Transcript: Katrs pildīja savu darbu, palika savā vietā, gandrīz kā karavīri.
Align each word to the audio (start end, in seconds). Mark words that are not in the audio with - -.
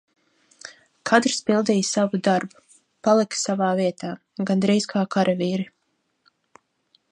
Katrs 1.09 1.41
pildīja 1.49 1.87
savu 1.89 2.19
darbu, 2.29 2.63
palika 3.09 3.41
savā 3.41 3.69
vietā, 3.81 4.09
gandrīz 4.53 4.91
kā 4.95 5.07
karavīri. 5.17 5.71